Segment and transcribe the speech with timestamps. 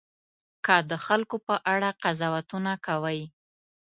[0.65, 3.21] که د خلکو په اړه قضاوتونه کوئ.